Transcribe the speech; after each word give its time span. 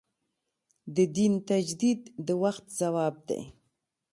د 0.95 0.97
دین 1.15 1.33
تجدید 1.49 2.01
د 2.25 2.27
وخت 2.43 2.65
ځواب 2.79 3.15
دی. 3.29 3.41